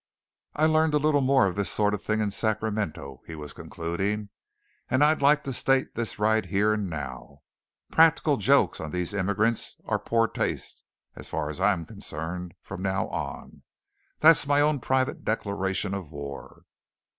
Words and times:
"I 0.55 0.65
learned 0.65 0.95
a 0.95 0.97
little 0.97 1.21
more 1.21 1.45
of 1.45 1.55
this 1.55 1.69
sort 1.69 1.93
of 1.93 2.01
thing 2.01 2.21
in 2.21 2.31
Sacramento," 2.31 3.21
he 3.27 3.35
was 3.35 3.53
concluding. 3.53 4.29
"And 4.89 5.03
I'd 5.03 5.21
like 5.21 5.43
to 5.43 5.53
state 5.53 5.93
this 5.93 6.17
right 6.17 6.43
here 6.43 6.73
and 6.73 6.89
now: 6.89 7.43
practical 7.91 8.37
jokes 8.37 8.79
on 8.81 8.89
these 8.89 9.13
immigrants 9.13 9.77
are 9.85 9.99
poor 9.99 10.27
taste 10.27 10.83
as 11.15 11.29
far 11.29 11.51
as 11.51 11.59
I 11.59 11.71
am 11.73 11.85
concerned 11.85 12.55
from 12.63 12.81
now 12.81 13.09
on. 13.09 13.61
That's 14.17 14.47
my 14.47 14.59
own 14.59 14.79
private 14.79 15.23
declaration 15.23 15.93
of 15.93 16.09
war." 16.09 16.63